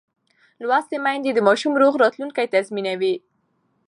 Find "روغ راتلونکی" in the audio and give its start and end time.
1.81-2.51